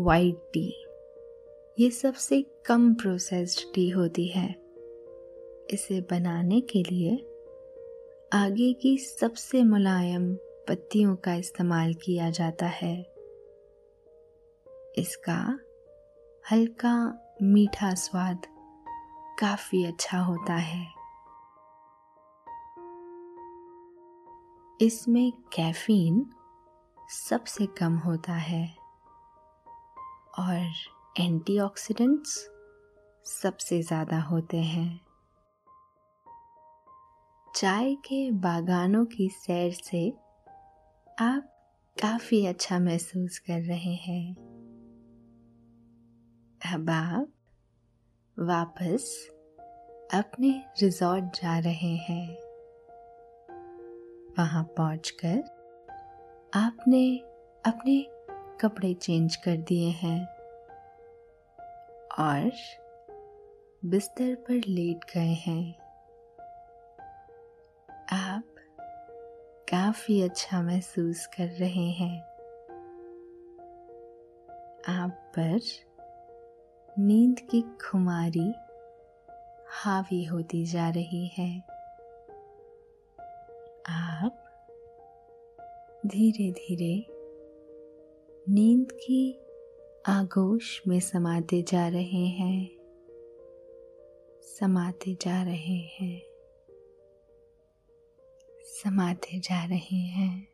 वाइट 0.00 0.36
टी 0.52 0.84
ये 1.78 1.90
सबसे 1.90 2.42
कम 2.66 2.94
प्रोसेस्ड 2.94 3.74
टी 3.74 3.88
होती 3.88 4.26
है। 4.26 4.54
इसे 5.70 6.00
बनाने 6.00 6.60
के 6.60 6.82
लिए 6.82 7.26
आगे 8.32 8.72
की 8.72 8.98
सबसे 8.98 9.62
मुलायम 9.62 10.34
पत्तियों 10.68 11.16
का 11.16 11.34
इस्तेमाल 11.34 11.94
किया 11.94 12.30
जाता 12.30 12.66
है। 12.66 13.02
इसका 14.98 15.58
हल्का, 16.52 17.20
मीठा 17.42 17.94
स्वाद 17.94 18.46
काफ़ी 19.38 19.84
अच्छा 19.84 20.18
होता 20.18 20.54
है। 20.54 20.86
इसमें 24.80 25.32
कैफीन 25.32 26.30
सबसे 27.10 27.66
कम 27.66 27.96
होता 27.96 28.32
है 28.32 28.74
और 30.38 30.72
एंटीऑक्सीडेंट्स 31.20 32.50
सबसे 33.24 33.82
ज़्यादा 33.82 34.20
होते 34.20 34.56
हैं। 34.56 35.00
चाय 37.56 37.94
के 37.94 38.30
बागानों 38.30 39.04
की 39.04 39.28
सैर 39.28 39.72
से 39.72 40.10
आप 41.20 41.52
काफ़ी 42.02 42.46
अच्छा 42.46 42.78
महसूस 42.78 43.38
कर 43.38 43.60
रहे 43.60 43.94
हैं। 43.94 44.49
अब 46.66 46.90
आप 46.90 47.28
वापस 48.38 49.28
अपने 50.14 50.64
रिजॉर्ट 50.82 51.24
जा 51.24 51.58
रहे 51.58 51.96
हैं। 51.96 52.28
वहाँ 54.38 54.64
पहुंचकर 54.64 55.38
आपने 56.54 57.18
अपने 57.66 58.06
कपड़े 58.60 58.94
चेंज 58.94 59.36
कर 59.36 59.56
दिए 59.56 59.90
हैं 59.90 60.26
और 62.18 62.52
बिस्तर 63.84 64.34
पर 64.34 64.54
लेट 64.54 65.04
गए 65.14 65.34
हैं। 65.34 65.74
आप 68.12 68.44
काफ़ी 69.68 70.22
अच्छा 70.22 70.62
महसूस 70.62 71.26
कर 71.26 71.46
रहे 71.46 71.90
हैं। 71.90 72.22
आप 74.88 75.10
पर 75.10 75.60
नींद 76.98 77.38
की 77.40 77.62
खुमारी 77.62 78.54
हावी 79.68 80.24
होती 80.24 80.64
जा 80.64 80.90
रही 80.90 81.26
है। 81.26 81.60
आप 83.88 84.36
धीरे 86.06 86.52
धीरे 86.52 87.06
नींद 88.48 88.92
की 88.92 89.40
आगोश 90.06 90.82
में 90.88 91.00
समाते 91.00 91.62
जा 91.62 91.88
रहे 91.88 92.26
हैं। 92.26 92.70
समाते 94.42 95.14
जा 95.14 95.42
रहे 95.42 95.78
हैं। 95.78 96.22
समाते 98.62 99.38
जा 99.38 99.64
रहे 99.64 99.96
हैं। 99.96 100.49